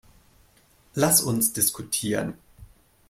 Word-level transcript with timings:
Lass 0.95 1.21
uns 1.21 1.53
diskutieren. 1.53 2.33